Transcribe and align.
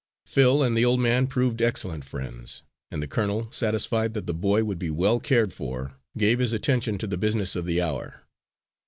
Phil 0.25 0.63
and 0.63 0.75
the 0.75 0.83
old 0.83 0.99
man 0.99 1.27
proved 1.27 1.61
excellent 1.61 2.03
friends, 2.05 2.63
and 2.89 3.03
the 3.03 3.07
colonel, 3.07 3.51
satisfied 3.51 4.15
that 4.15 4.25
the 4.25 4.33
boy 4.33 4.63
would 4.63 4.79
be 4.79 4.89
well 4.89 5.19
cared 5.19 5.53
for, 5.53 5.91
gave 6.17 6.39
his 6.39 6.53
attention 6.53 6.97
to 6.97 7.05
the 7.05 7.19
business 7.19 7.55
of 7.55 7.65
the 7.67 7.79
hour. 7.79 8.23